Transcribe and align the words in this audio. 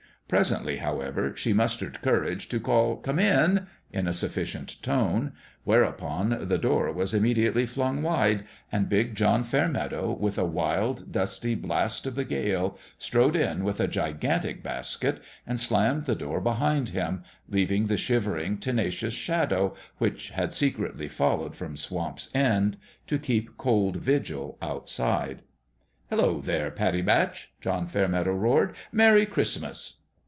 Presently, 0.31 0.77
however, 0.77 1.35
she 1.35 1.51
mus 1.51 1.75
tered 1.75 2.01
courage 2.01 2.47
to 2.47 2.59
call" 2.61 2.95
Come 2.95 3.19
in!" 3.19 3.67
in 3.91 4.07
a 4.07 4.13
sufficient 4.13 4.81
tone: 4.81 5.33
whereupon, 5.65 6.47
the 6.47 6.57
door 6.57 6.89
was 6.93 7.13
immediately 7.13 7.65
flung 7.65 8.01
wide, 8.01 8.45
and 8.71 8.87
big 8.87 9.13
John 9.15 9.43
Fairmeadow, 9.43 10.13
with 10.13 10.37
a 10.37 10.45
wild, 10.45 11.11
dusty 11.11 11.53
blast 11.53 12.07
of 12.07 12.15
the 12.15 12.23
gale, 12.23 12.77
strode 12.97 13.35
in 13.35 13.65
with 13.65 13.81
a 13.81 13.89
gigantic 13.89 14.63
basket, 14.63 15.21
and 15.45 15.59
slammed 15.59 16.05
the 16.05 16.15
door 16.15 16.39
behind 16.39 16.87
him, 16.89 17.23
leaving 17.49 17.87
the 17.87 17.97
shivering, 17.97 18.57
tenacious 18.57 19.13
Shadow, 19.13 19.75
which 19.97 20.29
had 20.29 20.53
secretly 20.53 21.09
followed 21.09 21.57
from 21.57 21.75
Swamp's 21.75 22.29
End, 22.33 22.77
to 23.05 23.19
keep 23.19 23.57
cold 23.57 23.97
vigil 23.97 24.57
outside." 24.61 25.41
Hello, 26.09 26.39
there, 26.39 26.71
Pattie 26.71 27.01
Batch!" 27.01 27.51
John 27.59 27.85
Fair 27.85 28.07
meadow 28.07 28.31
roared." 28.33 28.75
Merry 28.93 29.25
Christmas 29.25 29.97